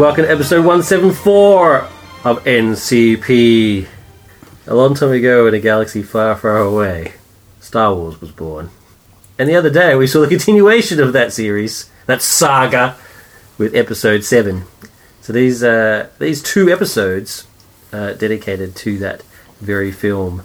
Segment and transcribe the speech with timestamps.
[0.00, 1.80] Welcome to episode 174
[2.24, 3.86] of NCP.
[4.66, 7.12] A long time ago in a galaxy far, far away,
[7.60, 8.70] Star Wars was born.
[9.38, 12.96] And the other day we saw the continuation of that series, that saga,
[13.58, 14.62] with episode 7.
[15.20, 17.46] So these, uh, these two episodes
[17.92, 19.20] uh, dedicated to that
[19.60, 20.44] very film.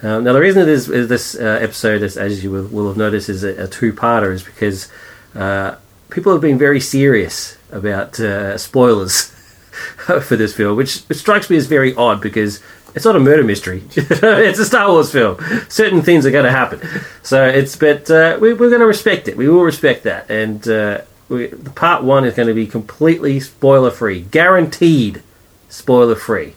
[0.00, 3.28] Um, now the reason this, this uh, episode, is, as you will, will have noticed,
[3.28, 4.88] is a, a two-parter is because
[5.34, 5.74] uh,
[6.08, 9.24] people have been very serious about uh, spoilers
[10.22, 12.62] for this film, which, strikes me as very odd because
[12.94, 13.82] it's not a murder mystery.
[13.96, 15.38] it's a Star Wars film.
[15.68, 16.80] Certain things are going to happen.
[17.22, 19.36] So it's, but uh, we, we're going to respect it.
[19.36, 20.30] We will respect that.
[20.30, 25.22] And uh, we, the part one is going to be completely spoiler free, guaranteed
[25.70, 26.54] spoiler free.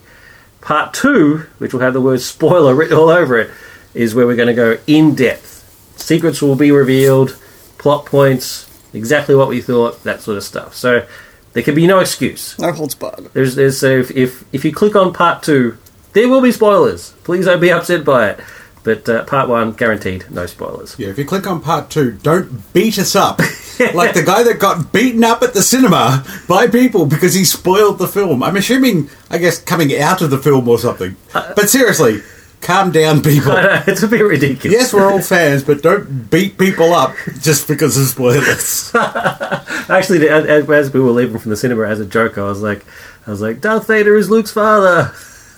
[0.59, 3.51] Part two, which will have the word spoiler written all over it,
[3.93, 5.53] is where we're going to go in depth.
[5.95, 7.39] Secrets will be revealed,
[7.77, 10.75] plot points, exactly what we thought, that sort of stuff.
[10.75, 11.05] So
[11.53, 12.57] there can be no excuse.
[12.59, 13.29] No holds barred.
[13.33, 15.77] There's, there's so if, if if you click on part two,
[16.13, 17.11] there will be spoilers.
[17.23, 18.39] Please don't be upset by it.
[18.85, 20.95] But uh, part one, guaranteed, no spoilers.
[20.99, 23.39] Yeah, if you click on part two, don't beat us up.
[23.95, 27.97] like the guy that got beaten up at the cinema by people because he spoiled
[27.97, 28.43] the film.
[28.43, 31.15] I'm assuming, I guess, coming out of the film or something.
[31.33, 32.21] But seriously,
[32.65, 33.53] calm down, people.
[33.55, 34.77] it's a bit ridiculous.
[34.77, 38.91] Yes, we're all fans, but don't beat people up just because of spoilers.
[39.89, 42.85] Actually, as, as we were leaving from the cinema, as a joke, I was like,
[43.27, 45.13] I was like, Darth Vader is Luke's father,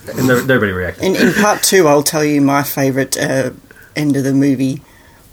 [0.06, 1.04] and no, nobody reacted.
[1.04, 3.50] In, in part two, I'll tell you my favourite uh,
[3.96, 4.82] end of the movie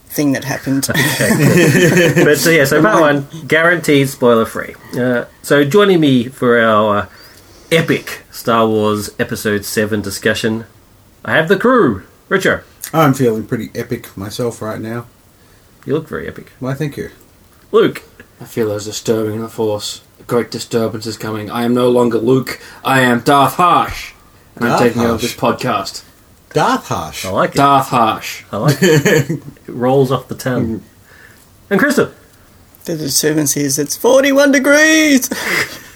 [0.07, 0.87] thing that happened.
[2.25, 4.75] but so yeah, so part one, guaranteed spoiler free.
[4.97, 7.09] Uh, so joining me for our uh,
[7.71, 10.65] epic Star Wars Episode Seven discussion,
[11.27, 12.03] I have the crew.
[12.29, 12.63] Richard,
[12.93, 15.07] I'm feeling pretty epic myself right now.
[15.83, 16.51] you look very epic.
[16.59, 17.09] Why, thank you.
[17.71, 18.03] Luke,
[18.39, 20.03] I feel there's disturbing in the Force.
[20.19, 21.49] A great disturbance is coming.
[21.49, 22.61] I am no longer Luke.
[22.83, 24.13] I am Darth Harsh.
[24.55, 26.05] And I'm Darth taking over this podcast.
[26.49, 27.25] Darth Harsh.
[27.25, 27.55] I like it.
[27.55, 28.43] Darth Harsh.
[28.51, 29.29] I like it.
[29.67, 30.83] it rolls off the tongue.
[31.71, 32.13] And Krista,
[32.85, 35.27] the disturbance is it's 41 degrees!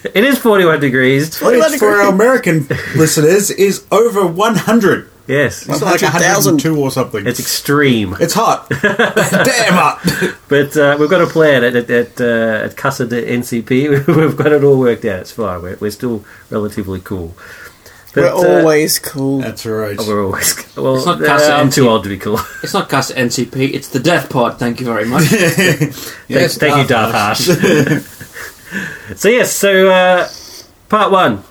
[0.04, 1.38] it is forty-one degrees.
[1.38, 2.12] 41 Which, for our!
[2.12, 5.10] American listeners, is over 100.
[5.30, 6.54] Yes, It's like 100,000.
[6.56, 7.28] 102 or something.
[7.28, 8.16] it's extreme.
[8.20, 8.68] It's hot.
[8.82, 10.02] Damn hot.
[10.50, 14.08] But uh, we've got a plan at at at, uh, at Cussed NCP.
[14.18, 15.20] we've got it all worked out.
[15.20, 15.62] It's fine.
[15.62, 17.38] We're, we're still relatively cool.
[18.16, 19.38] We're But, uh, always cool.
[19.42, 19.96] That's right.
[20.00, 20.96] we're always well.
[20.96, 22.40] It's not uh, I'm too old to be cool.
[22.64, 24.58] It's not cast NCP, it's the Death Pod.
[24.58, 25.32] Thank you very much.
[26.28, 27.46] Yes, thank you, Darth Harsh.
[29.16, 30.28] so yes, so uh,
[30.90, 31.44] part one,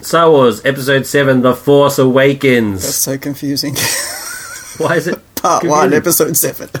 [0.00, 2.82] Star Wars Episode Seven: The Force Awakens.
[2.82, 3.74] That's so confusing.
[4.78, 5.20] Why is it?
[5.44, 6.68] part one, episode seven.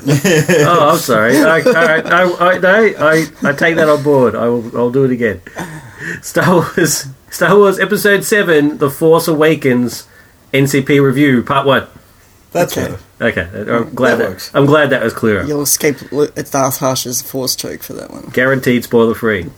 [0.66, 1.36] Oh, I'm sorry.
[1.36, 4.34] I, all right, I, I, I, I take that on board.
[4.34, 5.42] I will, I'll do it again.
[6.22, 10.08] Star Wars, Star Wars Episode Seven: The Force Awakens,
[10.52, 11.86] NCP review, Part One.
[12.54, 12.90] That's Okay.
[13.20, 13.36] right.
[13.38, 14.50] Okay, I'm glad That that, works.
[14.54, 15.44] I'm glad that was clearer.
[15.44, 18.30] You'll escape Lu- Darth Harsh's force choke for that one.
[18.32, 19.50] Guaranteed spoiler free.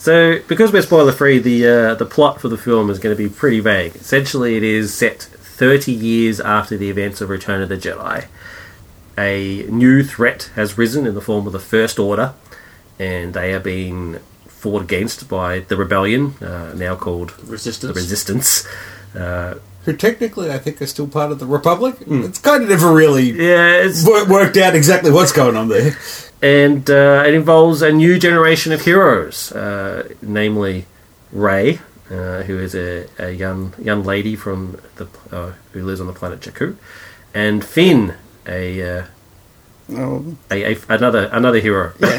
[0.00, 3.20] So, because we're spoiler free, the uh, the plot for the film is going to
[3.20, 3.96] be pretty vague.
[3.96, 8.26] Essentially, it is set 30 years after the events of Return of the Jedi.
[9.18, 12.34] A new threat has risen in the form of the First Order,
[13.00, 17.96] and they are being fought against by the Rebellion, uh, now called the Resistance.
[17.96, 18.68] Resistance.
[19.16, 19.54] Uh,
[19.88, 21.96] Who technically I think are still part of the Republic.
[22.06, 25.96] It's kind of never really yeah, it's, wor- worked out exactly what's going on there.
[26.42, 30.84] and uh, it involves a new generation of heroes, uh, namely
[31.32, 31.78] Rey,
[32.10, 36.12] uh, who is a, a young young lady from the uh, who lives on the
[36.12, 36.76] planet Jakku,
[37.32, 38.14] and Finn,
[38.46, 39.04] a, uh,
[39.90, 41.94] Oh, a, a another another hero.
[41.98, 42.18] yeah.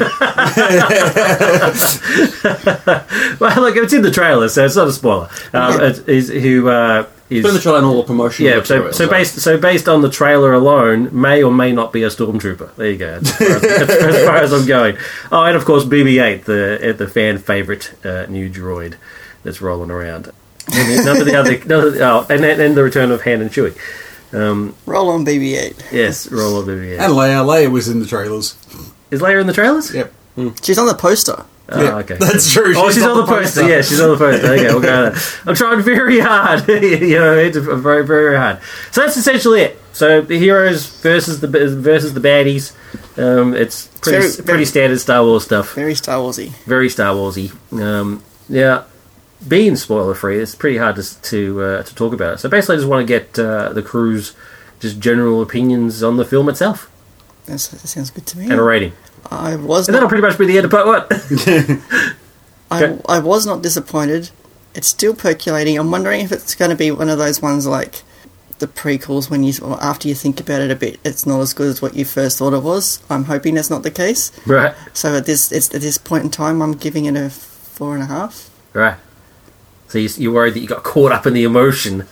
[3.38, 5.28] well, look, it's in the trailer, so it's not a spoiler.
[5.52, 8.44] Um, it is who uh, is Put the trailer and all the promotion.
[8.44, 8.62] yeah.
[8.62, 12.08] So, so based so based on the trailer alone, may or may not be a
[12.08, 12.74] stormtrooper.
[12.76, 13.20] There you go.
[13.22, 14.96] As far as, as, far as I'm going.
[15.30, 18.96] Oh, and of course, BB-8, the the fan favorite uh, new droid
[19.44, 20.30] that's rolling around.
[20.72, 23.22] And none of the other, none of the, oh, and then and the return of
[23.22, 23.76] Han and Chewie.
[24.32, 25.90] Um, Roll on BB-8.
[25.90, 27.00] yes, roll on BB-8.
[27.00, 27.44] And Leia.
[27.44, 28.54] Leia was in the trailers.
[29.10, 29.92] Is Leia in the trailers?
[29.92, 30.12] Yep.
[30.62, 31.44] She's on the poster.
[31.72, 32.16] Oh, Yeah, okay.
[32.16, 32.72] That's true.
[32.76, 33.68] Oh, she's, on the poster.
[33.68, 34.46] Yeah, she's on the poster.
[34.52, 35.10] Okay, we'll go.
[35.10, 35.22] There.
[35.46, 36.68] I'm trying very hard.
[36.68, 38.60] you know, it's very, very hard.
[38.90, 39.78] So that's essentially it.
[39.92, 42.74] So the heroes versus the versus the baddies.
[43.18, 45.74] Um, it's pretty very- pretty very- standard Star Wars stuff.
[45.74, 46.50] Very Star Warsy.
[46.64, 47.52] Very Star Warsy.
[47.78, 48.84] Um, yeah,
[49.46, 52.38] being spoiler free, it's pretty hard to to, uh, to talk about it.
[52.38, 54.34] So basically, I just want to get uh, the crew's
[54.80, 56.90] just general opinions on the film itself
[57.44, 58.44] That's, that sounds good to me.
[58.44, 58.92] and a rating,
[59.30, 61.04] I was and that'll pretty much be the end of part one.
[62.70, 63.02] I, Okay.
[63.08, 64.30] I was not disappointed.
[64.74, 65.76] It's still percolating.
[65.78, 68.02] I'm wondering if it's going to be one of those ones like
[68.60, 71.52] the prequels when you or after you think about it a bit, it's not as
[71.54, 73.02] good as what you first thought it was.
[73.10, 74.30] I'm hoping that's not the case.
[74.46, 77.94] Right, So at this it's, at this point in time, I'm giving it a four
[77.94, 78.48] and a half.
[78.72, 78.96] right.
[79.88, 82.06] So you, you're worried that you got caught up in the emotion,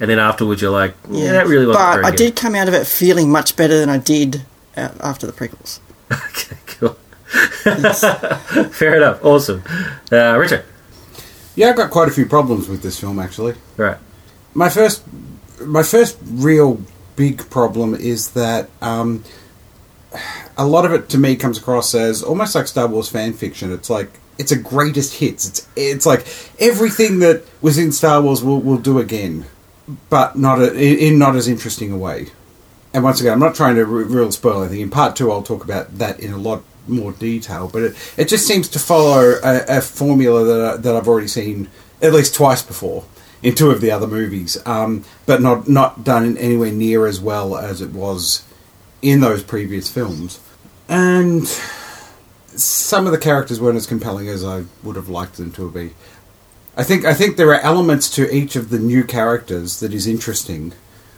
[0.00, 2.16] and then afterwards you're like, yeah, that really wasn't But I good.
[2.16, 4.42] did come out of it feeling much better than I did
[4.74, 5.80] uh, after the prequels.
[6.12, 6.96] Okay, cool.
[8.70, 9.24] Fair enough.
[9.24, 9.62] Awesome.
[10.10, 10.64] Uh, Richard.
[11.56, 13.54] Yeah, I've got quite a few problems with this film actually.
[13.76, 13.98] Right.
[14.54, 15.04] My first,
[15.60, 16.82] my first real
[17.16, 19.24] big problem is that um,
[20.56, 23.72] a lot of it to me comes across as almost like Star Wars fan fiction.
[23.72, 25.46] It's like it's a greatest hits.
[25.46, 26.26] It's it's like
[26.58, 29.44] everything that was in Star Wars will will do again,
[30.08, 32.28] but not a, in, in not as interesting a way.
[32.92, 34.80] And once again, I'm not trying to re- real spoil anything.
[34.80, 37.68] In part two, I'll talk about that in a lot more detail.
[37.72, 41.28] But it, it just seems to follow a, a formula that I, that I've already
[41.28, 41.68] seen
[42.02, 43.04] at least twice before
[43.42, 47.56] in two of the other movies, um, but not not done anywhere near as well
[47.56, 48.44] as it was
[49.02, 50.40] in those previous films.
[50.88, 51.46] And
[52.48, 55.90] some of the characters weren't as compelling as I would have liked them to be.
[56.76, 60.06] I think I think there are elements to each of the new characters that is
[60.06, 60.72] interesting,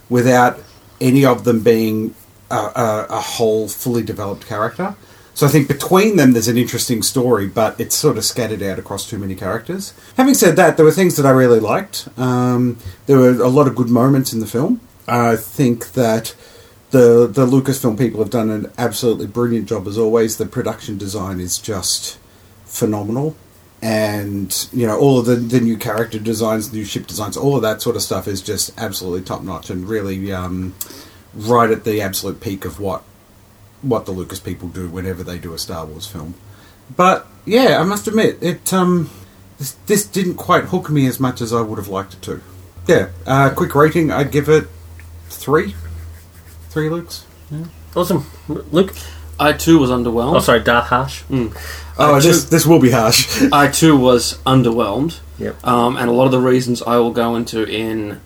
[0.09, 0.61] without
[1.03, 2.15] any of them being
[2.51, 4.95] a, a, a whole, fully developed character.
[5.35, 8.79] So I think between them there's an interesting story, but it's sort of scattered out
[8.79, 9.95] across too many characters.
[10.17, 12.09] Having said that, there were things that I really liked.
[12.19, 12.77] Um,
[13.07, 14.81] there were a lot of good moments in the film.
[15.09, 16.35] I think that
[16.91, 20.37] the the Lucasfilm people have done an absolutely brilliant job as always.
[20.37, 22.19] The production design is just
[22.67, 23.35] phenomenal,
[23.83, 27.63] and you know all of the the new character designs, new ship designs, all of
[27.63, 30.75] that sort of stuff is just absolutely top notch and really um,
[31.35, 33.03] right at the absolute peak of what
[33.83, 36.35] what the Lucas people do whenever they do a Star Wars film.
[36.97, 38.73] But yeah, I must admit it.
[38.73, 39.11] Um,
[39.59, 42.41] this, this didn't quite hook me as much as I would have liked it to.
[42.87, 44.13] Yeah, uh, quick rating.
[44.13, 44.69] I'd give it
[45.29, 45.75] three.
[46.71, 47.25] Three Lukes.
[47.95, 48.27] Awesome.
[48.49, 48.95] Luke.
[49.43, 50.37] I too was underwhelmed.
[50.37, 51.23] Oh, sorry, Darth Harsh.
[51.31, 51.53] Oh,
[51.99, 53.43] I this too- this will be harsh.
[53.53, 55.21] I too was underwhelmed.
[55.39, 55.67] Yep.
[55.67, 58.21] Um, and a lot of the reasons I will go into in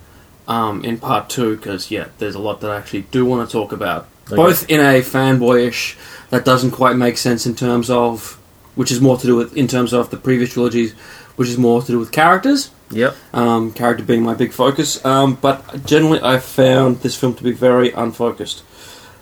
[0.49, 3.53] um, in part two because yeah, there's a lot that I actually do want to
[3.53, 4.37] talk about, Okay.
[4.37, 5.97] both in a fanboyish
[6.31, 8.39] that doesn't quite make sense in terms of
[8.77, 10.93] which is more to do with in terms of the previous trilogies,
[11.37, 12.71] which is more to do with characters.
[12.91, 13.17] Yep.
[13.33, 17.51] Um, character being my big focus, um, but generally I found this film to be
[17.51, 18.63] very unfocused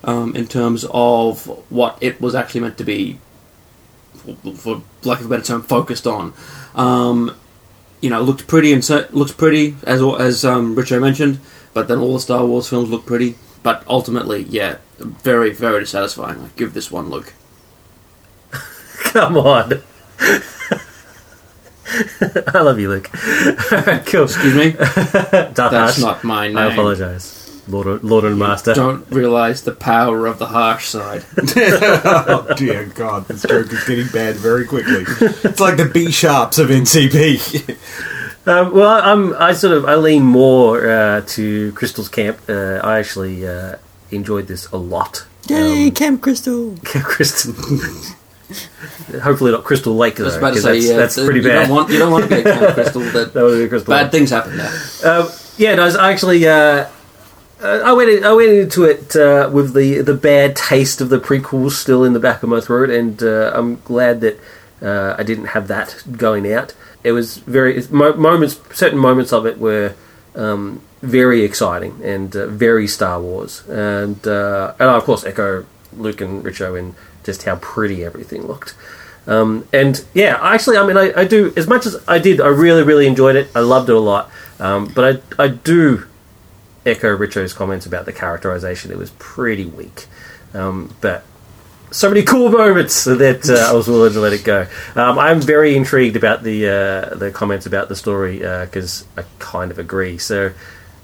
[0.06, 3.18] um, in terms of what it was actually meant to be,
[4.14, 6.32] for, for lack of a better term, focused on.
[6.74, 7.36] Um,
[8.00, 11.40] you know, looked pretty and so, looks pretty as as um, Richo mentioned,
[11.72, 13.36] but then all the Star Wars films look pretty.
[13.62, 16.38] But ultimately, yeah, very very dissatisfying.
[16.38, 17.32] I give this one look.
[19.04, 19.82] Come on.
[21.86, 23.10] I love you, Luke.
[23.72, 24.24] Alright, cool.
[24.24, 26.58] Excuse me, that's not my name.
[26.58, 27.43] I apologise.
[27.68, 28.74] Lord, Lord and Master.
[28.74, 31.24] Don't realise the power of the harsh side.
[31.36, 35.04] oh dear God, this joke is getting bad very quickly.
[35.42, 37.76] It's like the B sharps of NCP.
[38.46, 39.32] Um, well, I- I'm.
[39.36, 39.86] I sort of.
[39.86, 42.38] I lean more uh, to Crystal's camp.
[42.46, 43.76] Uh, I actually uh,
[44.10, 45.24] enjoyed this a lot.
[45.48, 46.76] Yay, Um, Camp Crystal!
[46.84, 47.54] Camp Crystal.
[49.22, 51.24] Hopefully not Crystal Lake I was though, about to 'cause say, that's, yeah, that's th-
[51.24, 51.66] pretty you bad.
[51.68, 53.00] Don't want, you don't want to be a Camp Crystal.
[53.00, 54.12] That that would be Crystal bad Lake.
[54.12, 54.72] things happen there.
[55.04, 56.46] Um, yeah, no, I actually.
[56.46, 56.86] Uh,
[57.64, 58.10] uh, I went.
[58.10, 62.04] In, I went into it uh, with the the bad taste of the prequels still
[62.04, 64.38] in the back of my throat, and uh, I'm glad that
[64.82, 66.74] uh, I didn't have that going out.
[67.02, 68.60] It was very moments.
[68.72, 69.94] Certain moments of it were
[70.34, 75.64] um, very exciting and uh, very Star Wars, and uh, and I, of course echo
[75.96, 76.94] Luke and Richo in
[77.24, 78.74] just how pretty everything looked.
[79.26, 82.42] Um, and yeah, actually, I mean, I, I do as much as I did.
[82.42, 83.48] I really, really enjoyed it.
[83.54, 84.30] I loved it a lot.
[84.60, 86.04] Um, but I, I do
[86.86, 88.90] echo Richo's comments about the characterization.
[88.90, 90.06] It was pretty weak.
[90.52, 91.24] Um, but
[91.90, 94.66] so many cool moments that uh, I was willing to let it go.
[94.94, 99.70] Um, I'm very intrigued about the uh, the comments about the story because I kind
[99.70, 100.18] of agree.
[100.18, 100.52] So.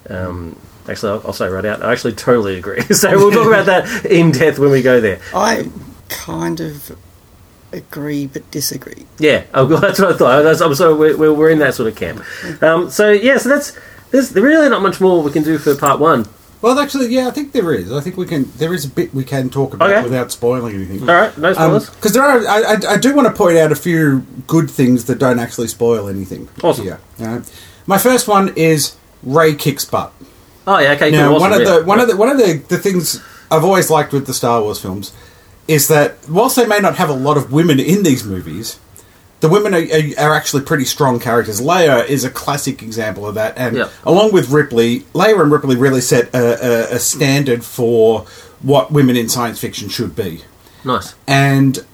[0.08, 0.56] Um,
[0.88, 1.82] Actually, I'll, I'll say right out.
[1.82, 2.82] I actually totally agree.
[2.94, 5.20] So we'll talk about that in depth when we go there.
[5.34, 5.70] I
[6.08, 6.96] kind of
[7.72, 9.06] agree but disagree.
[9.18, 10.42] Yeah, oh, well, that's what I thought.
[10.42, 12.24] That's, I'm sorry, we're, we're, we're in that sort of camp.
[12.62, 13.78] Um, so yeah, so that's
[14.10, 16.26] there's really not much more we can do for part one.
[16.62, 17.90] well, actually, yeah, I think there is.
[17.92, 18.50] I think we can.
[18.56, 20.02] There is a bit we can talk about Okay.
[20.02, 21.00] without spoiling anything.
[21.08, 21.90] All right, no um, spoilers.
[21.90, 25.06] Because there are, I, I, I do want to point out a few good things
[25.06, 26.48] that don't actually spoil anything.
[26.62, 26.86] Awesome.
[27.18, 27.42] Yeah.
[27.86, 30.12] My first one is Rey kicks butt.
[30.66, 31.10] oh yeah, okay.
[31.10, 31.78] Now, cool, one awesome, of yeah.
[31.80, 34.60] the one of the one of the, the things I've always liked with the Star
[34.62, 35.12] Wars films
[35.66, 38.78] is that whilst they may not have a lot of women in these movies,
[39.40, 41.60] the women are, are, are actually pretty strong characters.
[41.60, 43.88] Leia is a classic example of that, and Yeah.
[44.04, 48.26] along with Ripley, Leia and Ripley really set a, a, a standard for
[48.62, 50.42] what women in science fiction should be
[50.84, 51.14] Nice.
[51.26, 51.84] and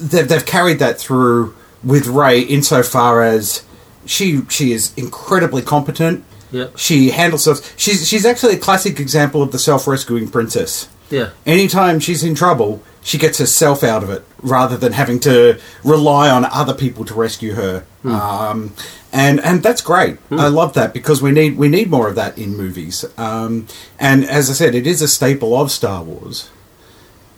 [0.00, 3.62] they've, they've carried that through with Rey insofar as
[4.06, 6.24] she she is incredibly competent.
[6.52, 6.78] Yep.
[6.78, 7.74] She handles herself.
[7.76, 10.88] She's she's actually a classic example of the self rescuing princess.
[11.10, 11.30] Yeah.
[11.44, 16.28] Anytime she's in trouble, she gets herself out of it rather than having to rely
[16.28, 17.84] on other people to rescue her.
[18.04, 18.72] Um,
[19.12, 20.18] and and that's great.
[20.30, 23.04] I love that because we need we need more of that in movies.
[23.16, 23.66] Um,
[23.98, 26.50] and as I said, it is a staple of Star Wars,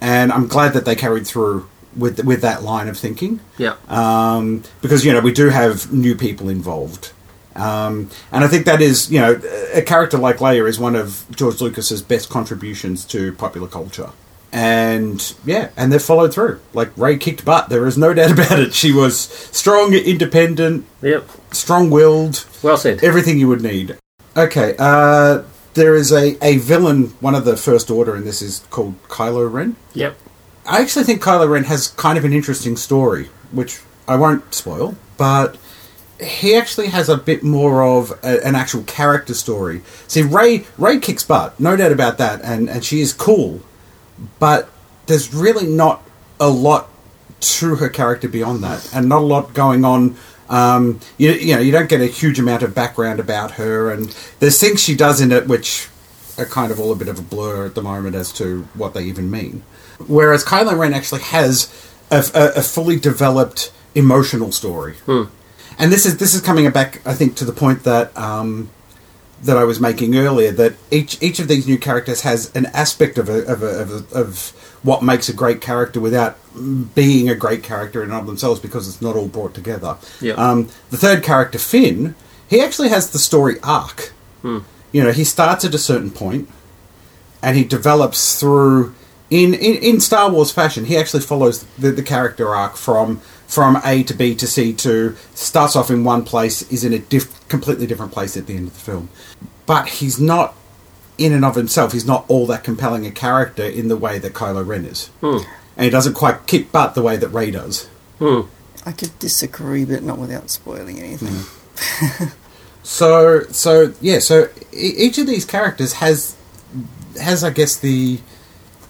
[0.00, 3.74] and I'm glad that they carried through with with that line of thinking Yeah.
[3.88, 7.12] um, because you know we do have new people involved,
[7.56, 9.40] um, and I think that is you know
[9.74, 14.10] a character like Leia is one of George Lucas's best contributions to popular culture,
[14.52, 16.60] and yeah, and they've followed through.
[16.74, 18.74] Like Rey kicked butt, there is no doubt about it.
[18.74, 21.28] She was strong, independent, Yep.
[21.52, 23.02] strong-willed, Well said.
[23.04, 23.96] everything you would need.
[24.36, 25.42] Okay, uh,
[25.74, 27.08] there is a, a villain.
[27.20, 29.76] One of the First Order in this is called Kylo Ren.
[29.94, 30.16] Yep.
[30.66, 34.96] I actually think Kylo Ren has kind of an interesting story, which I won't spoil,
[35.16, 35.56] but
[36.20, 39.82] he actually has a bit more of a, an actual character story.
[40.08, 43.60] See, Rey Rey kicks butt, no doubt about that, and, and she is cool,
[44.38, 44.68] but
[45.06, 46.02] there's really not
[46.40, 46.88] a lot
[47.40, 50.16] to her character beyond that, and not a lot going on.
[50.48, 54.16] Um, you, you know, you don't get a huge amount of background about her, and
[54.40, 55.88] there's things she does in it which
[56.38, 58.94] are kind of all a bit of a blur at the moment as to what
[58.94, 59.62] they even mean.
[60.06, 61.68] Whereas Kylo Ren actually has
[62.10, 64.94] a, a, a fully developed emotional story,
[65.78, 68.70] and this is this is coming back, I think, to the point that um,
[69.42, 70.52] that I was making earlier.
[70.52, 73.90] That each each of these new characters has an aspect of a, of, a, of,
[73.90, 74.48] a, of
[74.82, 76.36] what makes a great character without
[76.94, 79.96] being a great character in and of themselves because it's not all brought together.
[80.20, 80.34] Yeah.
[80.34, 82.14] Um, the third character, Finn,
[82.48, 84.12] he actually has the story arc.
[84.92, 86.48] You know, he starts at a certain point
[87.42, 88.94] and he develops through
[89.30, 90.86] in, in, in Star Wars fashion.
[90.86, 95.16] He actually follows the, the character arc from from A to B to C to
[95.34, 98.68] starts off in one place, is in a diff, completely different place at the end
[98.68, 99.08] of the film.
[99.66, 100.54] But he's not
[101.18, 101.92] in and of himself.
[101.92, 105.38] He's not all that compelling a character in the way that Kylo Ren is, hmm.
[105.76, 107.86] and he doesn't quite kick butt the way that Rey does.
[108.20, 108.42] Hmm.
[108.86, 111.44] I could disagree, but not without spoiling anything.
[111.76, 112.28] Hmm.
[112.88, 116.34] So so yeah, so e- each of these characters has
[117.20, 118.18] has I guess the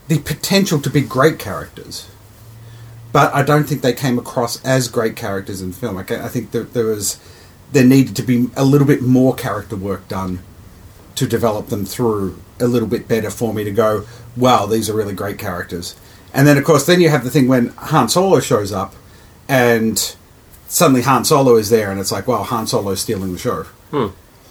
[0.07, 2.09] the potential to be great characters,
[3.13, 5.97] but I don't think they came across as great characters in film.
[5.99, 7.19] I, I think that there was
[7.73, 10.41] there needed to be a little bit more character work done
[11.15, 14.95] to develop them through a little bit better for me to go, wow, these are
[14.95, 15.95] really great characters.
[16.33, 18.95] And then of course, then you have the thing when Han Solo shows up,
[19.49, 20.17] and
[20.69, 23.67] suddenly Han Solo is there, and it's like, well, Han Solo's stealing the show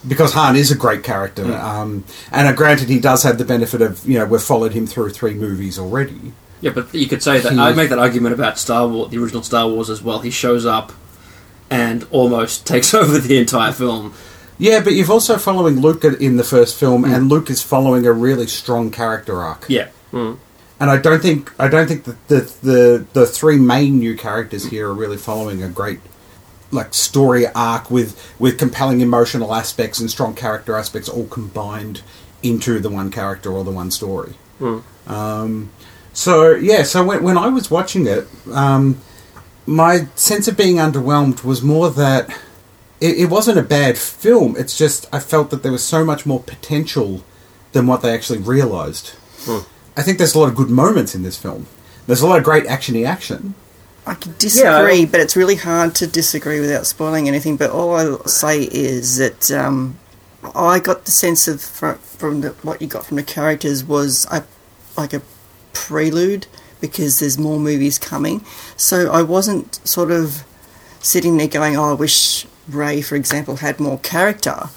[0.08, 1.46] because Han is a great character.
[1.56, 4.88] Um, and uh, granted, he does have the benefit of you know we've followed him
[4.88, 6.34] through three movies already.
[6.62, 9.18] Yeah, but you could say that He- I'd make that argument about Star Wars, the
[9.18, 10.20] original Star Wars as well.
[10.20, 10.92] He shows up
[11.70, 14.14] and almost takes over the entire film.
[14.58, 17.16] Yeah, but you've also following Luke in the first film, mm.
[17.16, 19.66] and Luke is following a really strong character arc.
[19.68, 20.38] Yeah, mm.
[20.80, 24.66] And I don't think I don't think that the the the three main new characters
[24.66, 26.00] here are really following a great
[26.72, 32.02] like story arc with with compelling emotional aspects and strong character aspects all combined
[32.44, 34.34] into the one character or the one story.
[34.60, 34.84] Mm.
[35.10, 35.72] Um,
[36.18, 38.98] so yeah, so when when I was watching it, um,
[39.68, 42.28] my sense of being underwhelmed was more that
[43.00, 44.56] it, it wasn't a bad film.
[44.58, 47.24] It's just I felt that there was so much more potential
[47.74, 49.14] than what they actually realised.
[49.96, 51.68] I think there's a lot of good moments in this film.
[52.08, 53.54] There's a lot of great actiony action.
[54.08, 55.06] I could disagree, Yeah.
[55.12, 57.58] but it's really hard to disagree without spoiling anything.
[57.58, 59.98] But all I'll say is that um,
[60.56, 64.26] I got the sense of from, from the, what you got from the characters was
[64.32, 64.44] a,
[64.98, 65.22] like a
[65.74, 66.48] prelude
[66.80, 68.44] because there's more movies coming.
[68.76, 70.44] So I wasn't sort of
[71.00, 74.70] sitting there going, "Oh, I wish Rey, for example, had more character."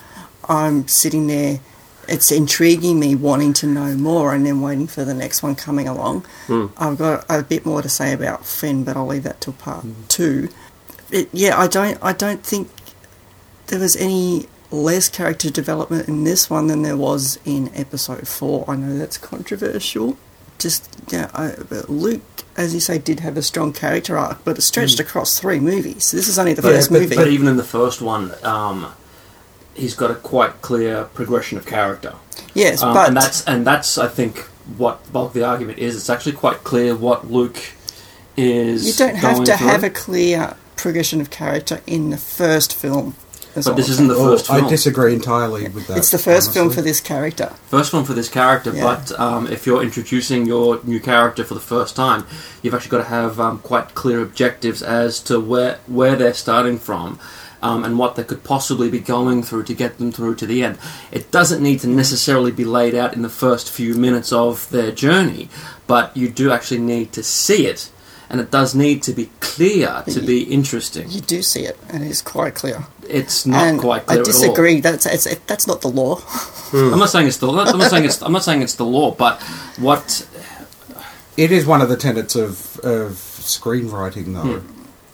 [0.49, 1.61] I'm sitting there.
[2.09, 5.87] It's intriguing me, wanting to know more, and then waiting for the next one coming
[5.87, 6.25] along.
[6.47, 6.67] Hmm.
[6.77, 9.85] I've got a bit more to say about Finn, but I'll leave that till part
[9.85, 9.93] hmm.
[10.09, 10.49] two.
[11.11, 11.99] It, yeah, I don't.
[12.03, 12.69] I don't think
[13.69, 18.65] there was any less character development in this one than there was in episode four.
[18.69, 20.17] I know that's controversial.
[20.61, 21.55] Just yeah, I,
[21.89, 22.21] Luke,
[22.57, 26.11] as you say, did have a strong character arc, but it stretched across three movies.
[26.13, 27.17] This is only the But- first but- movie.
[27.17, 28.87] but even in the first one, um,
[29.75, 32.15] he's got a quite clear progression of character.
[32.55, 35.79] yes, Um, but and that's and that's I think what the bulk of the argument
[35.79, 35.97] is.
[35.97, 37.59] It's actually quite clear what Luke
[38.37, 38.87] is.
[38.87, 39.67] you don't have to through.
[39.69, 43.15] have a clear progression of character in the first film.
[43.55, 44.15] That's But this isn't the.
[44.15, 44.65] First film.
[44.65, 45.99] I disagree entirely with that.
[45.99, 47.53] It's the first film for this character.
[47.67, 48.83] First film for this character, Yeah.
[48.83, 52.27] but um, if you're introducing your new character for the first time,
[52.63, 56.79] you've actually got to have um, quite clear objectives as to where where they're starting
[56.79, 57.19] from.
[57.63, 60.63] Um, and what they could possibly be going through to get them through to the
[60.65, 60.79] end.
[61.13, 64.91] It doesn't need to necessarily be laid out in the first few minutes of their
[64.91, 65.51] journey,
[65.87, 67.91] but you do actually need to see it,
[68.31, 71.11] and it does need to be clear to be interesting.
[71.11, 72.87] You do see it, and it's quite clear.
[73.11, 74.33] It's not and quite clear I at all.
[74.33, 74.81] disagree.
[74.81, 76.21] That's it's, it, that's not the law.
[76.73, 77.49] I'm not saying it's the.
[77.49, 78.23] I'm not saying it's.
[78.23, 79.43] I'm not saying it's the law, but
[79.79, 80.27] what
[81.37, 84.61] It is one of the tenets of, of screenwriting, though.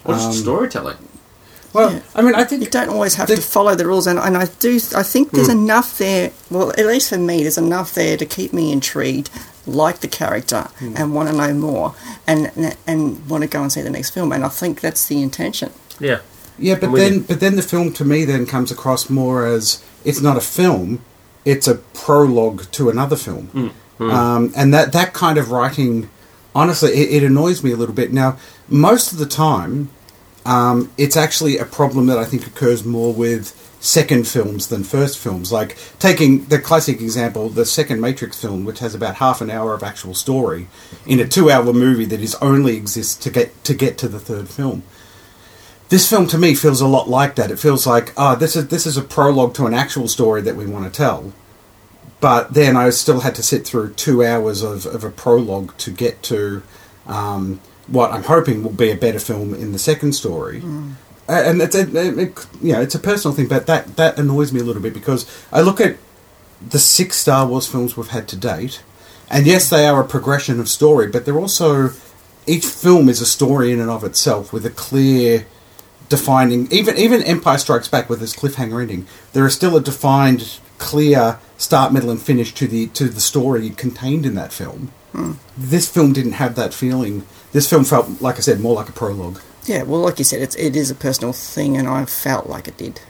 [0.04, 0.96] what is Um, storytelling?
[1.72, 2.00] Well, Yeah.
[2.14, 4.36] I mean, I think You don't always have The- to follow the rules, and, and
[4.36, 4.76] I do.
[4.94, 5.58] I think there's Hmm.
[5.64, 6.30] enough there.
[6.50, 9.28] Well, at least for me, there's enough there to keep me intrigued,
[9.66, 10.94] like the character, Hmm.
[10.96, 11.94] and want to know more,
[12.26, 12.50] and
[12.86, 14.32] and want to go and see the next film.
[14.32, 15.70] And I think that's the intention.
[16.00, 16.18] Yeah.
[16.58, 20.20] Yeah, but then but then the film to me then comes across more as it's
[20.20, 21.02] not a film,
[21.44, 26.08] it's a prologue to another film, Um, and that that kind of writing,
[26.54, 28.12] honestly, it, it annoys me a little bit.
[28.12, 28.36] Now,
[28.68, 29.90] most of the time,
[30.44, 35.18] um, it's actually a problem that I think occurs more with second films than first
[35.18, 35.52] films.
[35.52, 39.75] Like taking the classic example, the second Matrix film, which has about half an hour
[39.75, 40.68] of actual story
[41.06, 44.48] in a two-hour movie that is only exists to get to get to the third
[44.48, 44.82] film
[45.88, 47.50] this film to me feels a lot like that.
[47.50, 50.57] It feels like, ah, this is this is a prologue to an actual story that
[50.57, 51.33] we want to tell.
[52.21, 55.90] But then I still had to sit through two hours of, of a prologue to
[55.90, 56.62] get to
[57.07, 60.61] um, what I'm hoping will be a better film in the second story.
[61.29, 64.18] A- And it's a, it, it- you know, it's a personal thing, but that, that
[64.18, 65.96] annoys me a little bit because I look at
[66.66, 68.83] the six Star Wars films we've had to date,
[69.31, 71.90] and yes, they are a progression of story, but they're also
[72.46, 75.46] each film is a story in and of itself with a clear
[76.09, 80.59] defining even even Empire Strikes Back with its cliffhanger ending, there is still a defined,
[80.79, 84.92] clear start, middle, and finish to the to the story contained in that film.
[85.57, 87.27] This film didn't have that feeling.
[87.53, 89.40] This film felt, like I said, more like a prologue.
[89.64, 92.69] Yeah, well, like you said, it's it is a personal thing, and I felt like
[92.69, 93.01] it did.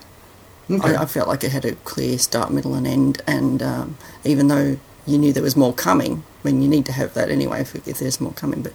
[0.71, 0.95] Okay.
[0.95, 4.49] I, I felt like it had a clear start, middle, and end, and um, even
[4.49, 7.61] though you knew there was more coming, I mean, you need to have that anyway
[7.63, 8.73] if, if there's more coming, but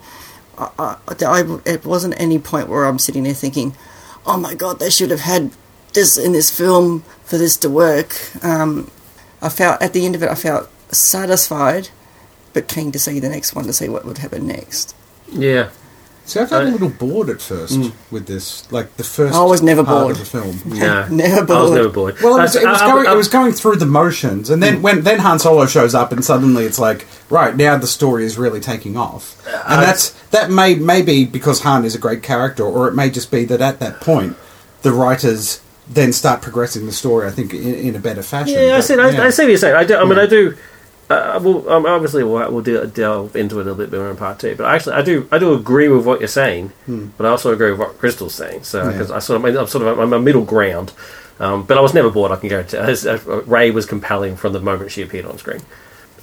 [0.58, 3.74] I, I, I, it wasn't any point where I'm sitting there thinking,
[4.26, 5.52] oh my god, they should have had
[5.92, 8.14] this in this film for this to work.
[8.44, 8.90] Um,
[9.40, 11.88] I felt, at the end of it, I felt satisfied,
[12.52, 14.94] but keen to see the next one to see what would happen next.
[15.30, 15.70] Yeah.
[16.24, 17.92] See, I felt a uh, little bored at first mm.
[18.12, 19.34] with this, like the first.
[19.34, 20.12] I was never part bored.
[20.12, 20.60] of the film.
[20.76, 21.74] Yeah, Never I was bored.
[21.74, 22.16] never bored.
[22.22, 23.06] Well, it was, I- it was I- I- going.
[23.08, 24.82] I- it was going through the motions, and then mm.
[24.82, 28.38] when then Han Solo shows up, and suddenly it's like, right now the story is
[28.38, 32.22] really taking off, and I- that's that may may be because Han is a great
[32.22, 34.36] character, or it may just be that at that point
[34.82, 37.26] the writers then start progressing the story.
[37.26, 38.54] I think in, in a better fashion.
[38.54, 38.94] Yeah, I see.
[38.94, 39.24] I, yeah.
[39.24, 39.74] I see what you're saying.
[39.74, 39.96] I do.
[39.96, 40.22] I mean, Yeah.
[40.22, 40.56] I do.
[41.12, 44.16] Uh, we'll, um, obviously, we'll, we'll de- delve into it a little bit more in
[44.16, 44.54] part two.
[44.56, 45.28] But actually, I do.
[45.32, 46.72] I do agree with what you're saying,
[47.16, 48.64] but I also agree with what Crystal's saying.
[48.64, 48.86] So, Hmm.
[48.86, 48.92] Yeah.
[48.92, 50.92] because I sort of, I'm sort of, I'm a middle ground.
[51.40, 52.30] Um, but I was never bored.
[52.30, 52.76] I can guarantee.
[52.76, 55.60] As, uh, Rey was compelling from the moment she appeared on screen.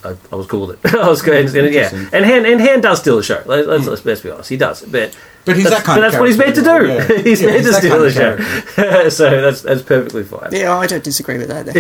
[0.06, 0.96] I, I was cool with it.
[0.98, 1.46] I was good.
[1.48, 3.44] And, and, yeah, and Han and Han does steal the show.
[3.46, 4.48] Let's, let's, let's, let's be honest.
[4.50, 4.82] He does.
[4.84, 6.88] But But he's that's, that kind but of that's what he's meant to do.
[6.88, 7.22] yeah.
[7.24, 9.10] he's Yeah, meant he's to that steal kind the show.
[9.10, 10.50] so that's that's perfectly fine.
[10.54, 11.66] Yeah, I don't disagree with that.
[11.66, 11.74] The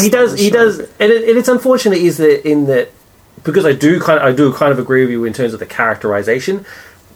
[0.00, 2.90] he does he does and, it, and it's unfortunate is that in that
[3.44, 5.60] because i do kind of, i do kind of agree with you in terms of
[5.60, 6.64] the characterization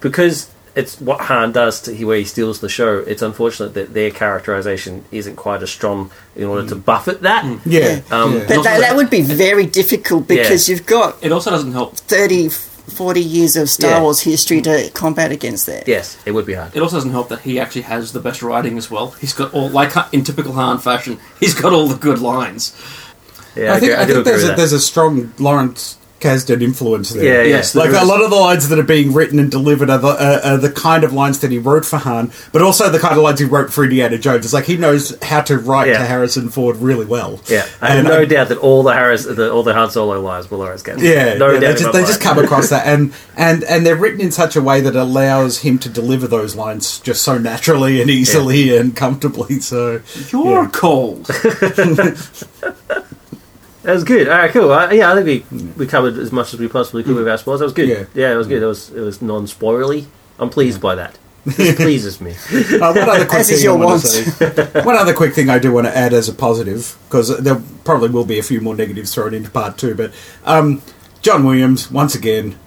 [0.01, 3.92] because it's what han does to he where he steals the show it's unfortunate that
[3.92, 8.44] their characterization isn't quite as strong in order to buffet that Yeah, Um, yeah.
[8.49, 10.75] But that, that would be very difficult because Yeah.
[10.77, 11.96] you've got It also doesn't help.
[11.96, 12.49] 30,
[12.90, 14.03] 40 years of Star Yeah.
[14.03, 15.87] Wars history to combat against that.
[15.88, 18.42] yes it would be hard It also doesn't help that he actually has the best
[18.42, 19.12] writing as well.
[19.20, 22.74] He's got all, like in typical Han fashion, he's got all the good lines.
[23.57, 24.57] yeah I think, agree- I do think agree there's with a, that.
[24.57, 27.25] there's a strong Lawrence Kasdan influence there.
[27.25, 27.57] Yeah, yeah.
[27.57, 29.99] Yes, Like there a lot of the lines that are being written and delivered are
[29.99, 32.99] the, uh, are the kind of lines that he wrote for Han, but also the
[32.99, 34.45] kind of lines he wrote for Indiana Jones.
[34.45, 35.99] It's like he knows how to write Yeah.
[35.99, 37.41] to Harrison Ford really well.
[37.49, 39.91] yeah i have And no I- doubt that all the harris the, all the han
[39.91, 41.03] solo lines were lawrence Kasdan.
[41.03, 43.97] Yeah, no yeah, doubt they just, they just come across that, and and and they're
[43.97, 48.01] written in such a way that allows him to deliver those lines just so naturally
[48.01, 49.61] and easily and comfortably.
[49.61, 50.71] So You're Yeah.
[50.73, 51.29] cold.
[53.83, 54.29] That was good.
[54.29, 54.71] All right, cool.
[54.73, 57.38] Uh, yeah, I think we we covered as much as we possibly could with our
[57.38, 57.61] spoilers.
[57.61, 57.88] That was good.
[57.88, 58.05] Yeah.
[58.14, 58.62] Yeah, it was good.
[58.62, 60.07] It was it was non spoilerly.
[60.38, 61.19] I'm pleased by that.
[61.45, 62.33] This pleases me.
[62.33, 64.03] Uh, one other quick As thing I your want want.
[64.03, 64.83] to say.
[64.85, 68.11] one other quick thing I do want to add as a positive, because there probably
[68.11, 69.95] will be a few more negatives thrown into part two.
[69.95, 70.12] But
[70.45, 70.83] um,
[71.23, 72.59] John Williams, once again,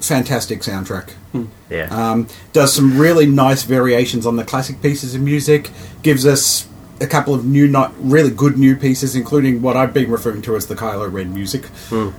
[0.00, 1.10] fantastic soundtrack.
[1.68, 1.84] Yeah.
[1.90, 5.70] Um, does some really nice variations on the classic pieces of music.
[6.02, 6.66] Gives us
[7.00, 10.56] a couple of new, not really good new pieces, including what I've been referring to
[10.56, 11.66] as the Kylo Ren music.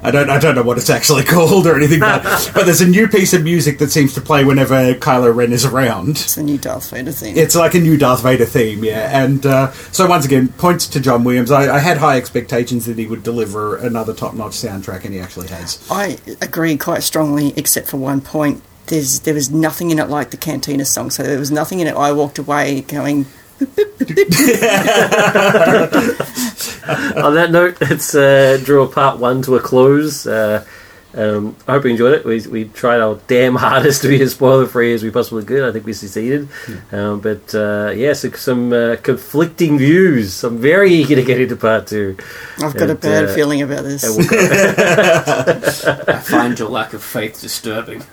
[0.04, 2.88] I don't, I don't know what it's actually called or anything, but, but there's a
[2.88, 6.10] new piece of music that seems to play whenever Kylo Ren is around.
[6.12, 7.38] It's a new Darth Vader theme.
[7.38, 9.24] It's like a new Darth Vader theme, yeah.
[9.24, 11.52] And uh, so once again, points to John Williams.
[11.52, 15.48] I, I had high expectations that he would deliver another top-notch soundtrack, and he actually
[15.48, 15.86] has.
[15.92, 18.64] I agree quite strongly, except for one point.
[18.88, 21.88] There's there was nothing in it like the Cantina song, so there was nothing in
[21.88, 21.96] it.
[21.96, 23.26] I walked away going,
[27.24, 30.26] On that note, let's uh, draw part one to a close.
[30.26, 30.66] Uh,
[31.14, 32.26] um, I hope you enjoyed it.
[32.26, 35.68] We, we tried our damn hardest to be as spoiler free as we possibly could.
[35.68, 36.48] I think we succeeded.
[36.92, 40.44] Um, but uh, yeah, so some uh, conflicting views.
[40.44, 42.18] I'm very eager to get into part two.
[42.60, 44.04] I've got a bad uh, feeling about this.
[44.04, 44.22] We'll
[46.08, 48.04] I find your lack of faith disturbing.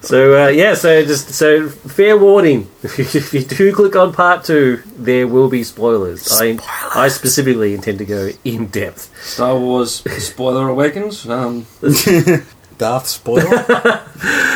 [0.00, 4.82] So uh, yeah, so just so fair warning: if you do click on part two,
[4.96, 6.28] there will be spoilers.
[6.40, 6.58] I
[6.94, 9.10] I specifically intend to go in depth.
[9.24, 11.28] Star Wars Spoiler Awakens.
[11.28, 11.66] Um,
[12.78, 14.04] Darth spoiler.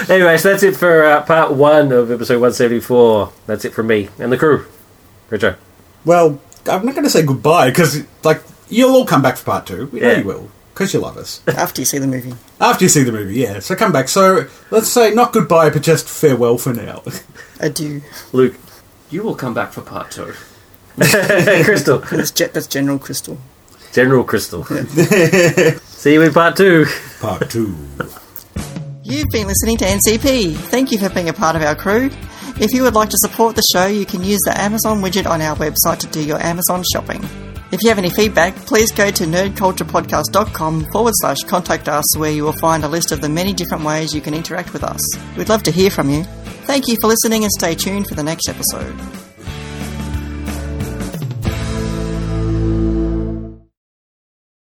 [0.08, 3.32] Anyway, so that's it for uh, part one of episode one seventy four.
[3.46, 4.66] That's it from me and the crew.
[5.30, 5.56] Richard.
[6.04, 9.66] well, I'm not going to say goodbye because, like, you'll all come back for part
[9.66, 9.86] two.
[9.86, 10.18] We know Yeah.
[10.18, 10.50] you will
[10.82, 11.40] because you love us.
[11.46, 13.60] After you see the movie, After you see the movie, yeah.
[13.60, 14.08] So come back.
[14.08, 17.02] So let's say not goodbye, but just farewell for now.
[17.60, 18.02] adieu.
[18.32, 18.54] Luke,
[19.10, 20.32] you will come back for part two.
[20.98, 23.38] Crystal, That's, ge- that's General Crystal.
[23.92, 24.64] General Crystal.
[24.64, 26.84] See you in part two.
[27.20, 27.74] part two.
[29.02, 30.54] You've been listening to NCP.
[30.56, 32.10] Thank you for being a part of our crew.
[32.60, 35.40] If you would like to support the show, you can use the Amazon widget on
[35.40, 37.22] our website to do your Amazon shopping.
[37.72, 42.44] If you have any feedback, please go to nerdculturepodcast.com forward slash contact us, where you
[42.44, 45.00] will find a list of the many different ways you can interact with us.
[45.38, 46.24] We'd love to hear from you.
[46.64, 48.94] Thank you for listening and stay tuned for the next episode.